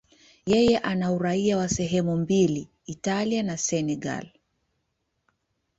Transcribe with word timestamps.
Yeye 0.45 0.77
ana 0.77 1.11
uraia 1.11 1.57
wa 1.57 1.69
sehemu 1.69 2.15
mbili, 2.17 2.67
Italia 2.85 3.43
na 3.43 3.57
Senegal. 3.57 4.31